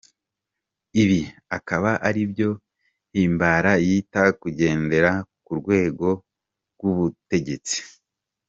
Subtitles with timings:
[1.01, 1.19] Ibi
[1.57, 2.49] akaba aribyo
[3.13, 5.11] Himbara yita gukendera
[5.43, 6.09] k’urwego
[6.75, 7.77] rw’ubutegetsi.